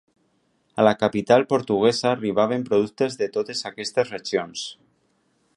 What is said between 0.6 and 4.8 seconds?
A la capital portuguesa arribaven productes de totes aquestes regions.